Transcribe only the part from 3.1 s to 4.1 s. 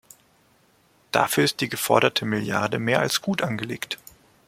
gut angelegt.